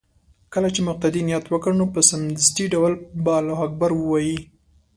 [0.53, 4.37] كله چې مقتدي نيت وكړ نو په سمدستي ډول به الله اكبر ووايي